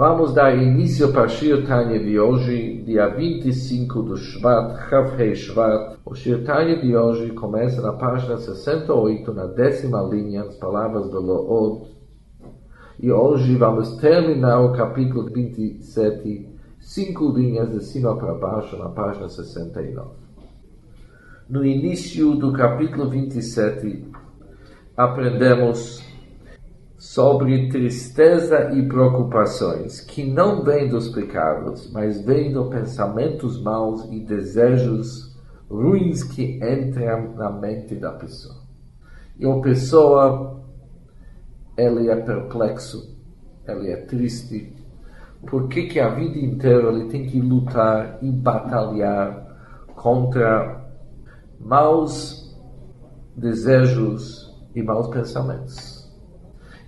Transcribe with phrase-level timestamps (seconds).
[0.00, 5.98] Vamos dar início para Shir Tanya de hoje, dia 25 do Shvat, Chavhei Shvat.
[6.06, 11.20] O Shir Tanya de hoje começa na página 68, na décima linha, as palavras do
[11.20, 11.90] Lood.
[12.98, 16.48] E hoje vamos terminar o capítulo 27,
[16.80, 20.12] cinco linhas de cima para baixo, na página 69.
[21.46, 24.02] No início do capítulo 27,
[24.96, 26.02] aprendemos
[27.10, 34.20] sobre tristeza e preocupações que não vêm dos pecados, mas vêm dos pensamentos maus e
[34.20, 35.36] desejos
[35.68, 38.62] ruins que entram na mente da pessoa.
[39.36, 40.62] E a pessoa,
[41.76, 43.18] ele é perplexo,
[43.66, 44.72] ele é triste,
[45.50, 49.48] porque que a vida inteira ele tem que lutar e batalhar
[49.96, 50.80] contra
[51.58, 52.56] maus
[53.36, 55.99] desejos e maus pensamentos.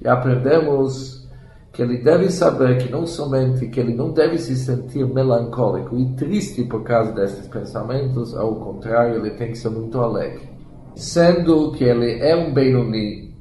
[0.02, 1.28] E aprendemos
[1.72, 6.14] que ele deve saber que não somente que ele não deve se sentir melancólico e
[6.14, 10.50] triste por causa desses pensamentos, ao contrário, ele tem que ser muito alegre.
[10.94, 13.34] Sendo que ele é um Benoni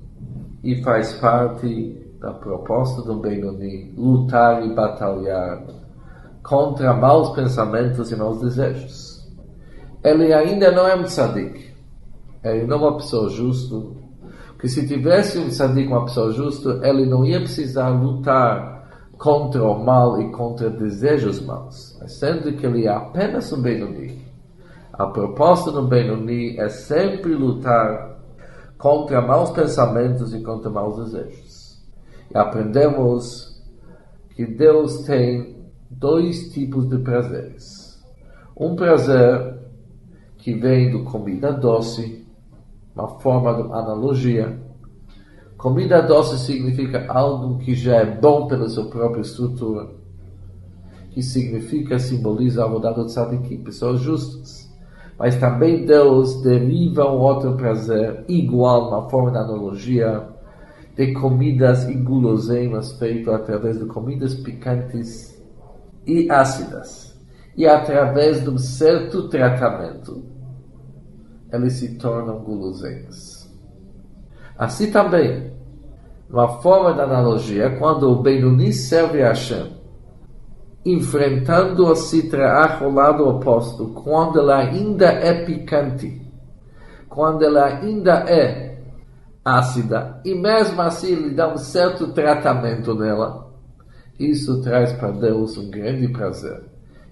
[0.63, 5.66] e faz parte da proposta do Benoni lutar e batalhar
[6.44, 9.28] contra maus pensamentos e maus desejos.
[10.03, 11.72] Ele ainda não é um tzadik.
[12.44, 13.75] Ele não é uma pessoa justa,
[14.61, 19.83] que se tivesse um tzadik, uma pessoa justa, ele não ia precisar lutar contra o
[19.83, 24.21] mal e contra desejos maus, sendo que ele é apenas um Benoni.
[24.93, 28.19] A proposta do Benoni é sempre lutar
[28.77, 31.81] contra maus pensamentos e contra maus desejos.
[32.31, 33.63] E aprendemos
[34.35, 35.55] que Deus tem
[35.89, 37.99] dois tipos de prazeres.
[38.55, 39.59] Um prazer
[40.37, 42.20] que vem do comida doce
[42.95, 44.59] uma forma de analogia.
[45.58, 49.89] Comida doce significa algo que já é bom pela sua própria estrutura,
[51.12, 54.72] que significa, simboliza a vontade do tzadikim, pessoas justas.
[55.19, 60.28] Mas também Deus deriva um outro prazer igual, uma forma de analogia,
[60.96, 65.40] de comidas e guloseimas feitas através de comidas picantes
[66.07, 67.16] e ácidas,
[67.56, 70.41] e através de um certo tratamento
[71.51, 73.50] eles se tornam guloseimas.
[74.57, 75.51] Assim também,
[76.29, 79.75] uma forma de analogia, quando o Benoni serve a Hashem,
[80.85, 86.22] enfrentando a citra ao lado oposto, quando ela ainda é picante,
[87.09, 88.81] quando ela ainda é
[89.44, 93.51] ácida, e mesmo assim ele dá um certo tratamento nela,
[94.19, 96.63] isso traz para Deus um grande prazer.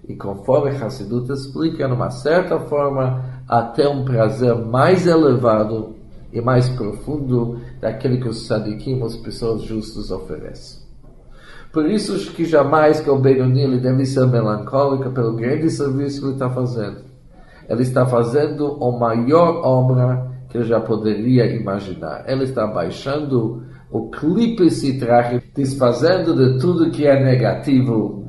[0.08, 5.96] E conforme Hassidut explica, numa certa forma, até um prazer mais elevado
[6.32, 10.80] e mais profundo daquele que os sadiquim, as pessoas justas, oferecem.
[11.72, 16.32] Por isso que jamais que o Benoni deve ser melancólico pelo grande serviço que ele
[16.34, 16.98] está fazendo.
[17.68, 22.24] Ele está fazendo a maior obra que ele já poderia imaginar.
[22.28, 28.19] Ele está baixando o clipe se traje, desfazendo de tudo que é negativo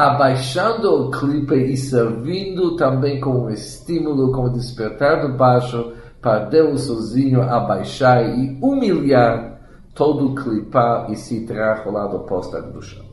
[0.00, 7.42] abaixando o clipe e servindo também como estímulo, como despertar do baixo, para Deus sozinho
[7.42, 9.60] abaixar e humilhar
[9.94, 13.04] todo o clipar e se tirar o lado oposto do chão.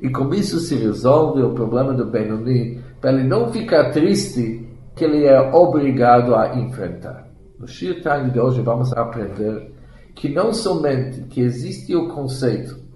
[0.00, 5.04] E com isso se resolve o problema do Benoni, para ele não ficar triste que
[5.04, 7.28] ele é obrigado a enfrentar.
[7.58, 8.00] No Shir
[8.32, 9.74] de hoje vamos aprender
[10.14, 12.87] que não somente que existe o conceito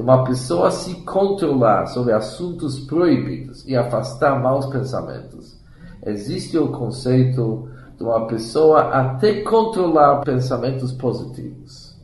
[0.00, 5.60] de uma pessoa se controlar sobre assuntos proibidos e afastar maus pensamentos.
[6.06, 7.68] Existe o conceito
[7.98, 11.94] de uma pessoa até controlar pensamentos positivos.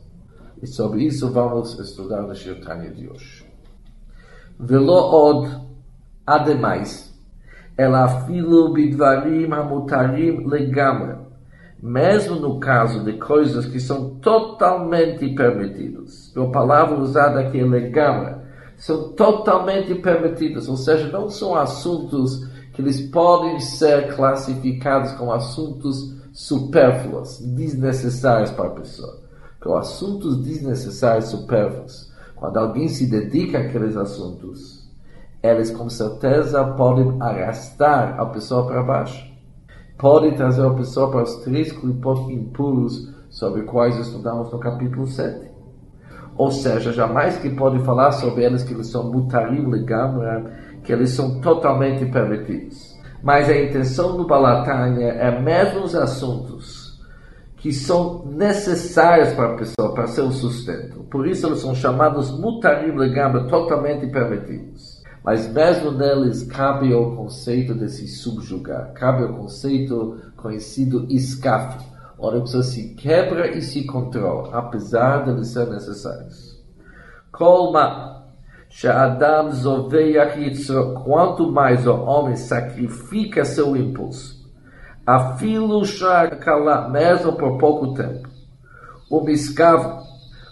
[0.61, 3.43] E sobre isso vamos estudar no Shirtanya de hoje.
[4.59, 5.59] Velo od,
[6.23, 7.11] ademais,
[7.75, 11.15] ela afilo bidvarim hamutarim legamre
[11.81, 16.33] mesmo no caso de coisas que são totalmente permitidas.
[16.35, 18.43] A palavra usada aqui é legama,
[18.77, 26.15] são totalmente permitidas, ou seja, não são assuntos que eles podem ser classificados como assuntos
[26.31, 29.19] supérfluos, desnecessários para a pessoa.
[29.59, 34.87] Porque assuntos desnecessários, supérfluos, quando alguém se dedica àqueles assuntos,
[35.41, 39.26] eles com certeza podem arrastar a pessoa para baixo
[39.97, 45.47] pode trazer a pessoa para os três clipot impuros sobre quais estudamos no capítulo 7.
[46.37, 50.51] Ou seja, jamais que pode falar sobre eles que eles são mutarim legamra,
[50.83, 52.95] que eles são totalmente permitidos.
[53.23, 56.87] Mas a intenção do Balatanya é mesmo os assuntos
[57.57, 61.03] que são necessárias para a pessoa, para seu sustento.
[61.09, 64.76] Por isso eles são chamados mutarim legamba, totalmente permitidos.
[65.27, 71.85] Mas mesmo neles cabe o conceito de se subjugar, cabe o conceito conhecido escafe,
[72.17, 76.63] onde a pessoa se quebra e se controla, apesar de serem necessários.
[77.29, 78.23] Colma,
[80.37, 84.49] yitzro, quanto mais o homem sacrifica seu impulso,
[85.05, 88.29] afilo sha'akala, mesmo por pouco tempo,
[89.11, 90.06] o miscavo,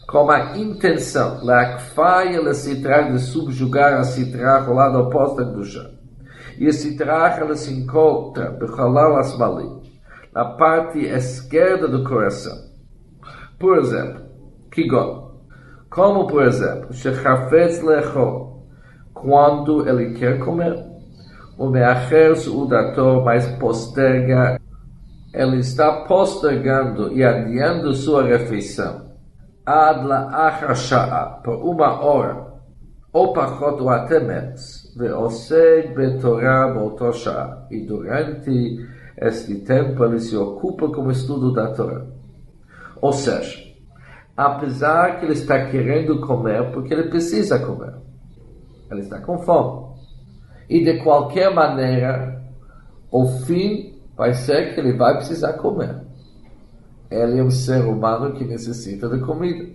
[0.07, 5.43] com a intenção, lakfai ela se traz de subjugar a citra, o lado oposto da
[5.43, 5.91] ducha.
[6.59, 9.67] E a citra, ela se encontra, bechalal asmali,
[10.31, 12.55] na parte esquerda do coração.
[13.59, 14.21] Por exemplo,
[14.71, 15.41] Kigon,
[15.89, 18.61] como por exemplo, Shechafetz Lecho,
[19.13, 20.85] quando ele quer comer,
[21.57, 24.59] o Meacher Suudator, mas posterga,
[25.33, 29.04] ele está postergando e adiando sua refeição
[29.66, 32.50] עד לאחר שעה, por uma hora,
[33.12, 38.78] ou פחות ou até menos, ועוסק בתורה באותו שעה, e durante
[39.18, 42.04] este tempo ele se ocupa com o estudo da Torá.
[43.00, 43.58] Ou seja,
[44.36, 47.94] apesar que ele está querendo comer, porque ele precisa comer,
[48.90, 49.90] ele está com fome.
[50.68, 52.42] E de qualquer maneira,
[53.10, 56.03] o fim vai ser que ele vai precisar comer
[57.15, 59.73] ele é um ser humano que necessita de comida.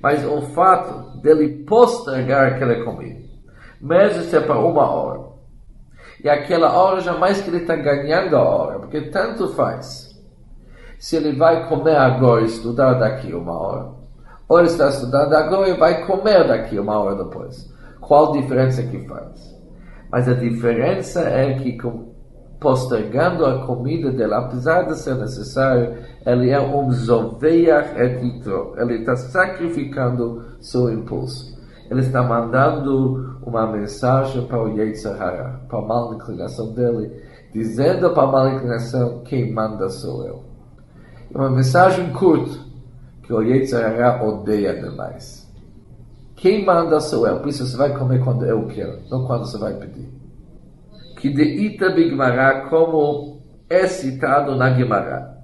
[0.00, 3.20] Mas o fato dele postergar aquela comida,
[3.80, 5.20] mesmo se é para uma hora,
[6.22, 10.14] e aquela hora jamais que ele está ganhando a hora, porque tanto faz.
[10.98, 13.92] Se ele vai comer agora e estudar daqui uma hora,
[14.48, 17.72] ou ele está estudando agora e vai comer daqui uma hora depois.
[18.00, 19.54] Qual diferença que faz?
[20.10, 22.13] Mas a diferença é que com
[22.64, 29.14] postergando a comida dele, apesar de ser necessário, ele é um zoveach etitro, ele está
[29.14, 31.54] sacrificando seu impulso.
[31.90, 37.22] Ele está mandando uma mensagem para o Yetzirah, para a mal inclinação dele,
[37.52, 40.42] dizendo para a mal inclinação, quem manda sou eu.
[41.34, 42.58] É uma mensagem curta,
[43.24, 45.46] que o Yetzirah odeia demais.
[46.34, 49.58] Quem manda sou eu, por isso você vai comer quando eu quero, não quando você
[49.58, 50.23] vai pedir
[51.24, 53.40] que de Ita Bigmará, como
[53.70, 55.38] é citado na Gemara.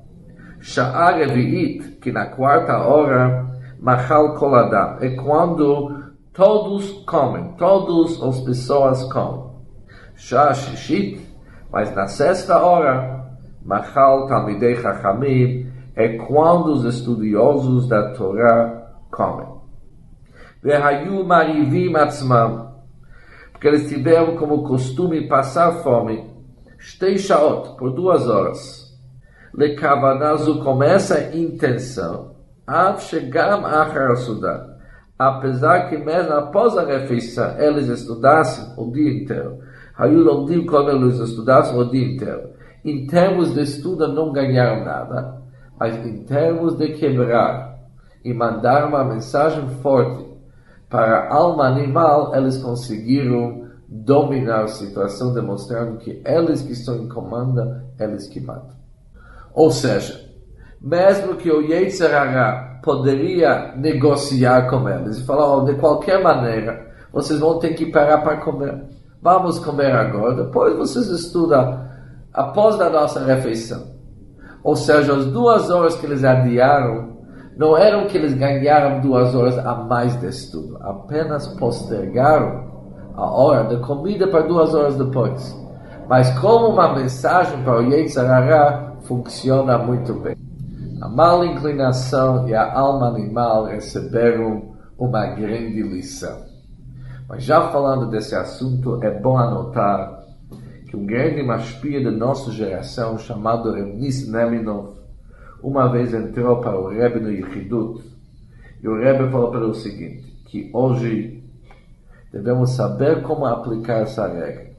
[0.60, 3.46] Sha'ar Revi'it, que na quarta hora,
[3.80, 9.52] Machal Koladam, é quando todos comem, todas as pessoas comem.
[10.16, 11.18] Sha'ashishit,
[11.72, 15.66] mas na sexta hora, Machal Talmidei Chachamim,
[15.96, 19.48] é quando os estudiosos da Torá comem.
[20.62, 22.69] Vehayu marivim atzmam,
[23.60, 26.24] porque eles tiveram como costume passar fome,
[26.78, 28.98] Shtei Shaot, por duas horas.
[29.52, 32.36] Lekavanazu começa a intenção,
[32.66, 34.66] Av Shegam Achar Sudan.
[35.18, 39.58] Apesar que mesmo após a refeição eles estudassem o dia inteiro,
[39.94, 42.54] Hayu Lomdim como eles estudassem o dia inteiro.
[42.82, 45.38] Em termos de estudo não ganharam nada,
[45.78, 47.78] mas em termos de quebrar
[48.24, 50.29] e mandar uma mensagem forte
[50.90, 57.08] para a alma animal, eles conseguiram dominar a situação, demonstrando que eles que estão em
[57.08, 58.74] comando, eles que mandam.
[59.54, 60.28] Ou seja,
[60.80, 67.38] mesmo que o Yetzirah poderia negociar com eles e falar, oh, de qualquer maneira, vocês
[67.38, 68.82] vão ter que parar para comer.
[69.22, 71.84] Vamos comer agora, depois vocês estudam
[72.32, 73.90] após a nossa refeição.
[74.62, 77.19] Ou seja, as duas horas que eles adiaram
[77.60, 82.70] não eram que eles ganharam duas horas a mais de estudo, apenas postergaram
[83.14, 85.54] a hora da comida para duas horas depois.
[86.08, 90.36] Mas como uma mensagem para o Yetzirah funciona muito bem.
[91.02, 96.38] A mal inclinação e a alma animal receberam uma grande lição.
[97.28, 100.18] Mas já falando desse assunto, é bom anotar
[100.88, 104.99] que um grande mashpia da nossa geração, chamado Rebnis Neminov,
[105.62, 108.02] uma vez entrou para o Rebbe no Yichidut,
[108.82, 111.42] e o Rebbe falou para ele o seguinte, que hoje
[112.32, 114.70] devemos saber como aplicar essa regra.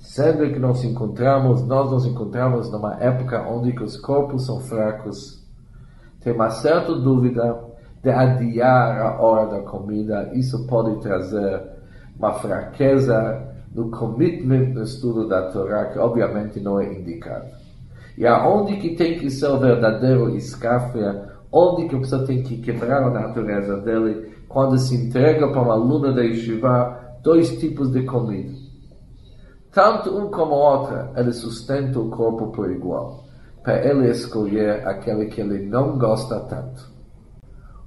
[0.00, 5.44] Sendo que nós encontramos, nós nos encontramos numa época onde os corpos são fracos,
[6.20, 7.58] tem uma certa dúvida
[8.02, 11.62] de adiar a hora da comida, isso pode trazer
[12.18, 17.46] uma fraqueza no commitment no estudo da Torá, que obviamente não é indicado.
[18.18, 20.98] E aonde que tem que ser o verdadeiro escafe,
[21.52, 25.74] onde que a pessoa tem que quebrar a natureza dele, quando se entrega para uma
[25.74, 28.52] aluna da Yeshiva, dois tipos de comida.
[29.70, 33.24] Tanto um como outra, ele sustenta o corpo por igual.
[33.62, 36.90] para ele escolher aquele que ele não gosta tanto.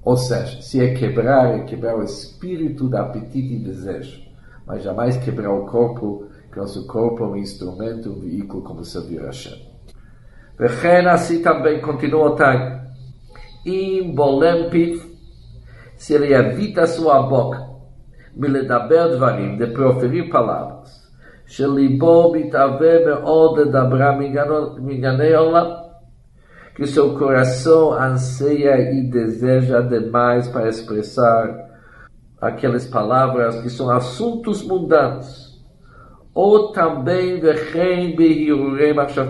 [0.02, 4.22] Ou seja, se é quebrar, é quebrar o espírito do apetite e desejo,
[4.66, 9.22] mas jamais quebrar o corpo, que nosso corpo é um instrumento, um veículo como servir
[9.22, 9.71] a Hashem.
[10.61, 12.81] Vechen assim também continua o Tag.
[13.67, 15.03] Im bolem piv,
[15.97, 17.59] se ele evita sua boca,
[18.37, 21.07] מלדבר דברים, de proferir palavras,
[21.47, 24.19] שליבו מתהווה מאוד לדברה
[24.79, 25.67] מענייני עולם,
[26.76, 31.71] que seu coração anseia e deseja demais para expressar
[32.38, 35.50] aquelas palavras que são assuntos mundanos.
[36.34, 37.40] Ou também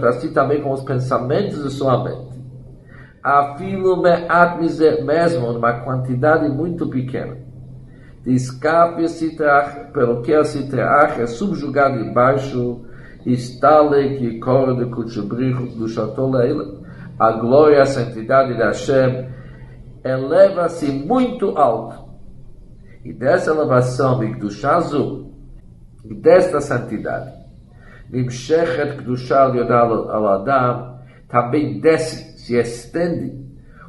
[0.05, 2.39] assim também com os pensamentos de sua mente.
[3.23, 4.59] Afilo me'at
[5.03, 7.37] mesmo numa quantidade muito pequena.
[8.23, 9.35] Descape se
[9.93, 10.69] pelo que se
[11.21, 12.81] é subjugado embaixo,
[13.25, 16.81] estale que corre de cuchubricho do chatoleila
[17.21, 19.29] a glória, a santidade de Hashem,
[20.03, 22.09] eleva-se muito alto.
[23.05, 25.30] E dessa elevação, Mikdushazu,
[26.15, 27.31] desta santidade,
[28.09, 30.99] Nimshechet Kdusha al Adam,
[31.29, 33.41] também desce, se estende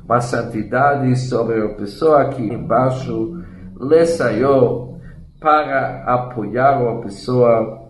[0.05, 3.43] uma santidade sobre a pessoa aqui embaixo,
[3.81, 4.93] Lesayó,
[5.41, 7.81] para apoiar a pessoa.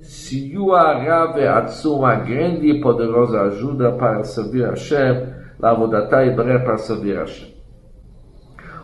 [0.00, 6.76] Siuarave Atsum, uma grande e poderosa ajuda para servir a Hashem, Lavodatá e Bre para
[6.76, 7.54] servir a Hashem.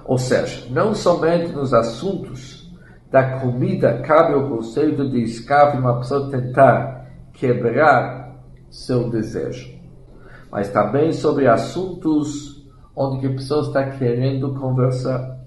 [0.07, 2.60] Ou seja, não somente nos assuntos
[3.11, 8.37] da comida cabe o conceito de escape uma pessoa tentar quebrar
[8.71, 9.69] seu desejo,
[10.51, 12.65] mas também sobre assuntos
[12.95, 15.39] onde a pessoa está querendo conversar.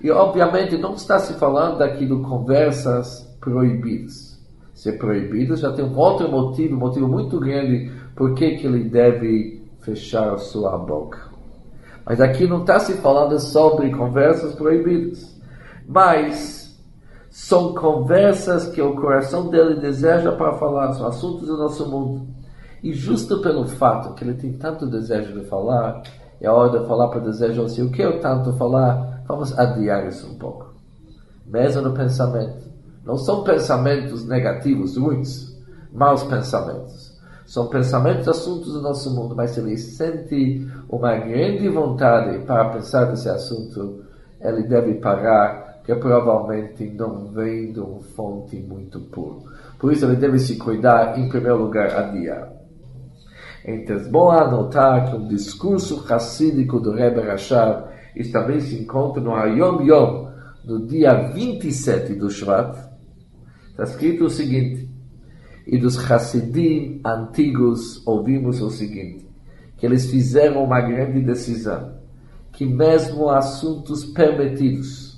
[0.00, 4.40] E obviamente não está se falando aqui de conversas proibidas
[4.80, 9.62] ser proibido, já tem um outro motivo, um motivo muito grande por que ele deve
[9.80, 11.18] fechar sua boca.
[12.06, 15.38] Mas aqui não está se falando sobre conversas proibidas,
[15.86, 16.59] mas
[17.30, 22.26] são conversas que o coração dele deseja para falar, são assuntos do nosso mundo.
[22.82, 26.02] E justo pelo fato que ele tem tanto desejo de falar,
[26.40, 30.08] é hora de falar para o desejo assim, o que eu tanto falar, vamos adiar
[30.08, 30.74] isso um pouco.
[31.46, 32.68] Mesmo no pensamento.
[33.04, 35.56] Não são pensamentos negativos, ruins,
[35.92, 37.10] maus pensamentos.
[37.46, 43.08] São pensamentos, assuntos do nosso mundo, mas se ele sente uma grande vontade para pensar
[43.08, 44.04] nesse assunto,
[44.40, 49.40] ele deve parar, que provavelmente não vem de uma fonte muito pura.
[49.78, 52.52] Por isso ele deve se cuidar, em primeiro lugar, adiar.
[53.64, 57.90] Então, é bom anotar que um discurso racídico do Rebbe Rashab
[58.32, 60.30] também se encontra no Hayom Yom,
[60.64, 62.90] no dia 27 do Shvat,
[63.80, 64.90] Está escrito o seguinte,
[65.66, 69.26] e dos Hassidim antigos ouvimos o seguinte,
[69.78, 71.94] que eles fizeram uma grande decisão,
[72.52, 75.09] que mesmo assuntos permitidos,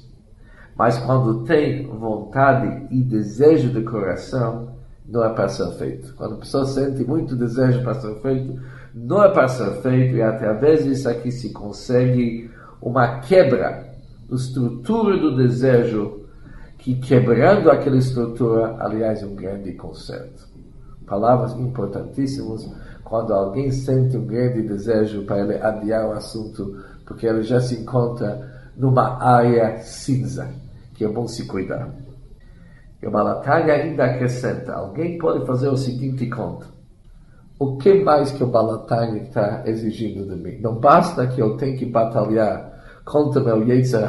[0.76, 4.72] mas quando tem vontade e desejo de coração,
[5.06, 6.14] não é para ser feito.
[6.14, 8.60] Quando a pessoa sente muito desejo para ser feito,
[8.94, 12.50] não é para ser feito, e através disso aqui se consegue
[12.80, 13.92] uma quebra
[14.28, 16.22] da estrutura do desejo
[16.78, 20.48] que quebrando aquela estrutura, aliás, um grande conserto.
[21.06, 22.68] Palavras importantíssimas
[23.04, 27.76] quando alguém sente um grande desejo para ele adiar o assunto, porque ele já se
[27.80, 30.48] encontra numa área cinza,
[30.94, 31.90] que é bom se cuidar.
[33.02, 36.66] E o Balatanya ainda acrescenta, alguém pode fazer o seguinte conta.
[37.58, 40.58] O que mais que o Balatanya está exigindo de mim?
[40.60, 42.72] Não basta que eu tenha que batalhar
[43.04, 44.02] contra meu Yetzer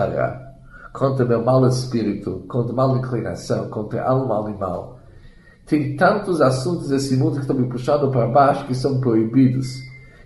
[0.93, 4.99] contra meu mau espírito, contra mal inclinação, contra alma animal.
[5.65, 9.81] Tem tantos assuntos desse mundo que estão me puxando para baixo que são proibidos,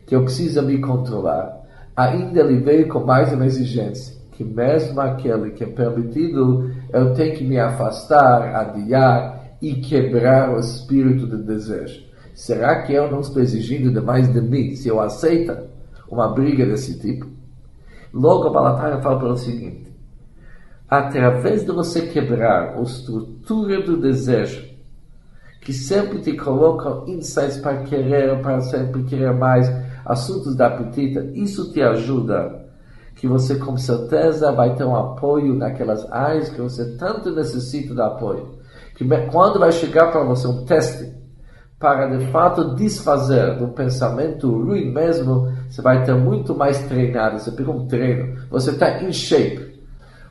[0.05, 1.57] que eu preciso me controlar.
[1.95, 7.35] Ainda ele veio com mais uma exigência, que mesmo aquele que é permitido, eu tenho
[7.35, 12.05] que me afastar, adiar e quebrar o espírito do desejo.
[12.35, 15.57] Será que eu não estou exigindo demais de mim se eu aceito
[16.07, 17.25] uma briga desse tipo?
[18.13, 19.91] Logo a Balataya fala pelo seguinte,
[20.87, 24.67] através de você quebrar a estrutura do desejo,
[25.61, 29.67] que sempre te coloca insights para querer, para sempre querer mais,
[30.05, 32.66] assuntos da apetite, isso te ajuda
[33.17, 38.01] que você com certeza vai ter um apoio naquelas áreas que você tanto necessita de
[38.01, 38.57] apoio.
[38.95, 41.15] Que quando vai chegar para você um teste
[41.77, 47.39] para de fato desfazer do pensamento ruim mesmo, você vai ter muito mais treinado.
[47.39, 49.67] Você pega um treino, você está em shape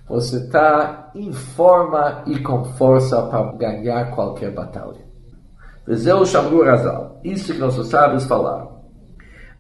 [0.09, 5.05] você está em forma e com força para ganhar qualquer batalha.
[6.65, 7.21] Razal.
[7.25, 8.77] Isso que nossos sábios falaram.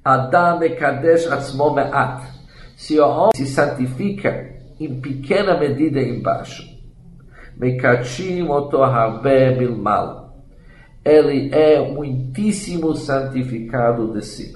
[0.05, 2.23] Adam Mekadesh Atzmo Me'at.
[2.77, 6.63] Se o homem se santifica em pequena medida embaixo,
[7.57, 10.37] Mekachim Oto Harbe Milmal.
[11.03, 14.55] Ele é muitíssimo santificado de si.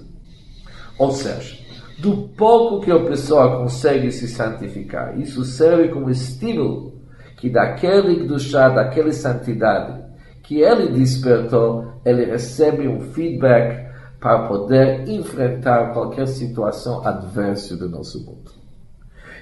[0.99, 1.57] Ou seja,
[1.99, 7.00] do pouco que a pessoa consegue se santificar, isso serve como estímulo
[7.39, 9.99] que daquele chá, daquela santidade
[10.43, 13.90] que ele despertou, ele recebe um feedback
[14.21, 18.53] para poder enfrentar qualquer situação adversa do nosso mundo.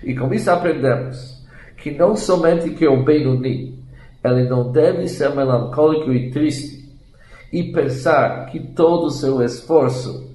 [0.04, 1.44] E com isso aprendemos
[1.76, 3.78] que não somente que o Benoni,
[4.24, 6.88] ele não deve ser melancólico e triste
[7.52, 10.28] e pensar que todo o seu esforço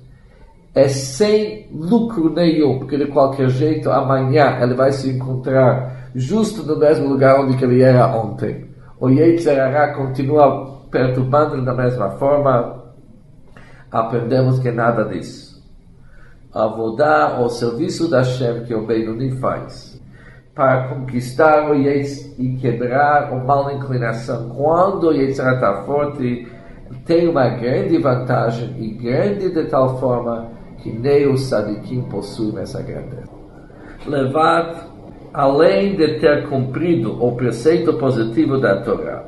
[0.76, 6.78] é sem lucro nenhum, porque de qualquer jeito amanhã ele vai se encontrar justo no
[6.78, 8.66] mesmo lugar onde ele era ontem.
[9.00, 12.83] O Yetzirah continua perturbando da mesma forma,
[13.94, 15.54] aprendemos que nada disso.
[16.52, 20.02] Avodar o serviço da Shem que o Benoni faz
[20.56, 24.50] para conquistar o Yetz e quebrar a mal inclinação.
[24.50, 26.48] Quando o Yetzirah está forte,
[27.06, 32.84] tem uma grande vantagem e grande de tal forma que nem os sadikim possuem essa
[32.84, 33.32] grandeza.
[34.06, 34.88] Levar,
[35.34, 39.23] além de ter cumprido o preceito positivo da Torá,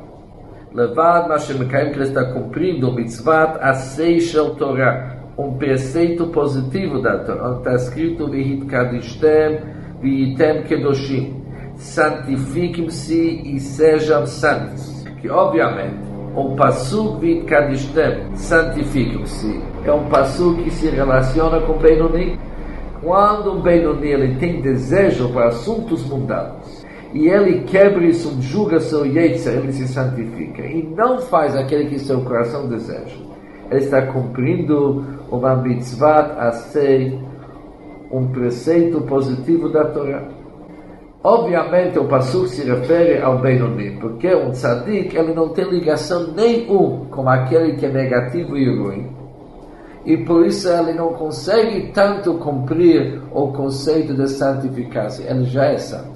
[0.76, 3.72] levar Mashem que ele está cumprindo mitzvat a
[4.20, 9.58] shel Torá, um preceito positivo da Torá, está escrito Vihit Kadishtem,
[10.02, 11.42] Vihitem Kedoshim,
[11.76, 15.02] santifiquem-se e sejam santos.
[15.22, 15.96] Que obviamente
[16.34, 22.38] o Passuk Vit Kadishtem, santifiquem-se, é um Passuk que se relaciona com Benoni.
[23.02, 26.75] Quando um Benoni ele tem desejo para assuntos mundanos,
[27.16, 31.98] e ele quebra e subjuga seu Yetzer, ele se santifica, e não faz aquele que
[31.98, 33.16] seu coração deseja.
[33.70, 37.18] Ele está cumprindo uma mitzvah a ser
[38.12, 40.28] um preceito positivo da Torá.
[41.24, 47.06] Obviamente o Passuk se refere ao Benoni, porque um tzadik ele não tem ligação nenhum
[47.06, 49.10] com aquele que é negativo e ruim.
[50.04, 55.22] E por isso ele não consegue tanto cumprir o conceito de santificar-se.
[55.26, 56.15] Ele já é santo.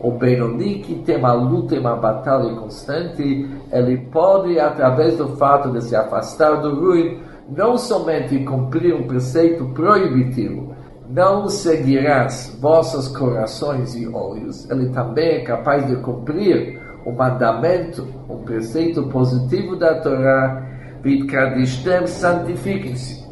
[0.00, 5.72] O Benoni que tem uma luta e uma batalha constante, ele pode, através do fato
[5.72, 10.74] de se afastar do ruim, não somente cumprir um preceito proibitivo,
[11.08, 14.70] não seguirás vossos corações e olhos.
[14.70, 20.64] Ele também é capaz de cumprir o mandamento, o preceito positivo da Torá,
[21.02, 23.26] Vitkadishtem, santifiquem-se.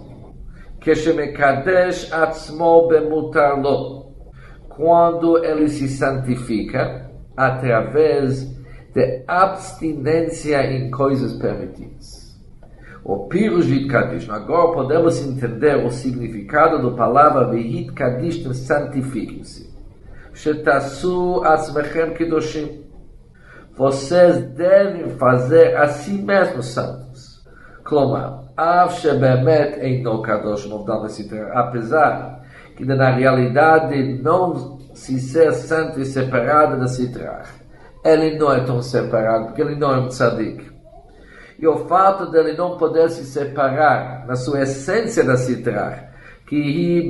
[0.80, 4.05] Keshemekadesh atzmo bemutarlo.
[4.76, 8.46] Quando ele se santifica, através
[8.94, 12.26] de abstinência em coisas permitidas
[13.08, 14.28] o Pirush Kadish.
[14.28, 19.72] Agora podemos entender o significado da palavra Vihit Kadish, santifiquem-se.
[20.34, 22.84] Shetassu Atzmechem Kedoshim.
[23.76, 27.44] Vocês devem fazer a si mesmos santos.
[27.84, 30.68] Clomar, Av Shebemet Eino Kadosh
[31.52, 32.42] apesar
[32.76, 37.42] que na realidade não se ser santo e separado da Sitra.
[38.04, 40.76] Ele não é tão separado, porque ele não é um tzadik
[41.58, 46.04] e o fato dele não poder se separar na sua essência da Sitrach,
[46.46, 47.08] que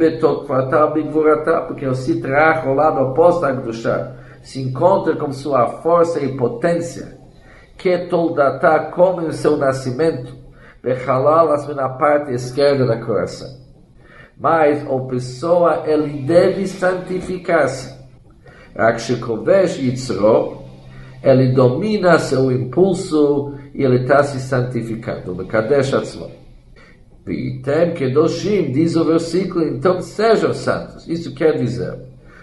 [1.66, 7.18] porque o Sitrach, o lado oposto à Gdusha, se encontra com sua força e potência,
[7.76, 10.35] que toldata como em seu nascimento,
[10.83, 13.65] bechalal na parte esquerda da coração.
[14.38, 17.96] Mas a pessoa, ele deve santificar-se.
[18.77, 20.59] Rakshekovesh Yitzro,
[21.22, 25.35] ele domina seu impulso e ele está se santificando.
[25.35, 26.31] Mekadesh Atzmo.
[27.25, 31.09] Vitem Kedoshim, diz o versículo, então sejam santos.
[31.09, 31.99] Isso quer dizer,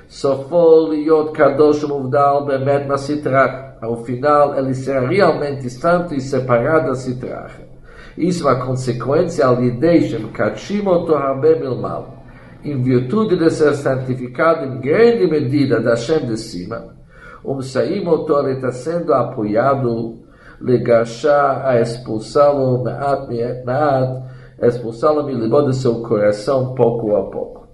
[0.08, 3.73] Sofol Yod Kadosh Muvdal Bemet Masitrach.
[3.82, 7.72] Ao final, ele será realmente santo e separado da Sitrach.
[8.17, 12.23] Isso é uma consequência al Yideshem Kachim Otohabe Milmal.
[12.63, 16.95] Em virtude de ser santificado em grande medida da Shem de cima,
[17.43, 20.19] um Saim Otor está sendo apoiado
[20.62, 24.23] legachar a expulsá-lo me'at me'at,
[24.62, 27.67] expulsá-lo milibó de seu coração pouco a pouco.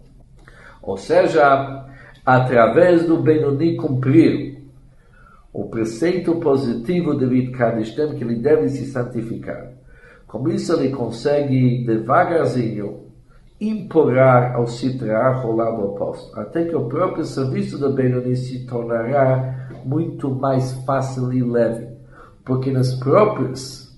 [0.82, 1.86] Ou seja,
[2.26, 4.58] através do Benoni cumprir
[5.54, 9.79] o preceito positivo de Vitkadishtem que ele deve se santificar.
[10.30, 13.10] Com isso ele consegue devagarzinho
[13.60, 19.70] implorar ao Sitra o lado oposto, até que o próprio serviço do Benoni se tornará
[19.84, 22.00] muito mais fácil e leve
[22.50, 23.96] porque nos próprios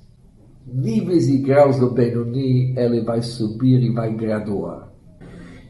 [0.68, 4.90] níveis e graus do Benoni ele vai subir e vai graduar.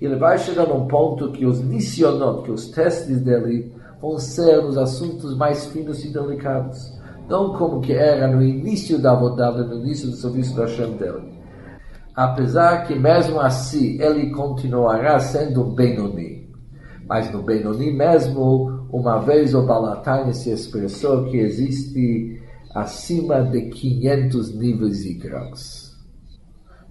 [0.02, 3.72] ele vai chegar num ponto que os nissionot, que os testes dele,
[4.02, 7.00] vão ser nos assuntos mais finos e delicados.
[7.32, 10.98] Não como que era no início da vodada, no início do serviço da Hashem.
[12.14, 16.52] Apesar que mesmo assim ele continuará sendo Benoni.
[17.08, 22.38] Mas no Benoni mesmo, uma vez o Balatani se expressou que existe
[22.76, 25.98] acima de 500 níveis e graus.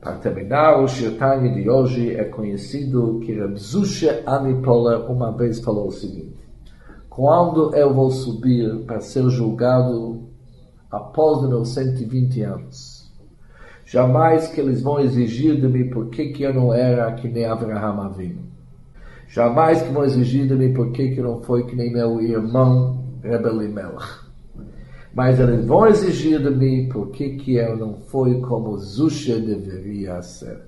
[0.01, 5.93] Para terminar, o Shirtanya de hoje é conhecido que Rabzusha Anipola uma vez falou o
[5.93, 6.41] seguinte:
[7.11, 10.30] Quando eu vou subir para ser julgado
[10.91, 13.13] após os meus 120 anos,
[13.85, 17.45] jamais que eles vão exigir de mim por que, que eu não era que nem
[17.45, 18.43] Abraham Avinu.
[19.29, 23.05] Jamais que vão exigir de mim por que, que não foi que nem meu irmão
[23.23, 24.31] Rebelimelech
[25.15, 30.23] mas eles vão exigir de mim por que que eu não fui como Zusha deveria
[30.23, 30.63] ser.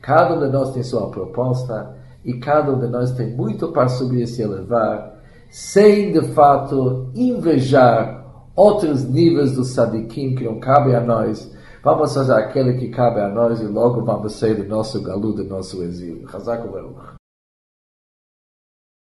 [0.00, 3.88] Cada um de nós tem sua proposta e cada um de nós tem muito para
[3.88, 8.23] subir e se elevar, sem de fato invejar
[8.56, 11.52] outros níveis do sadikim que não cabem a nós.
[11.82, 15.44] Vamos fazer aquele que cabe a nós e logo vamos sair do nosso galu, do
[15.44, 16.26] nosso exílio.
[16.32, 16.66] Hazak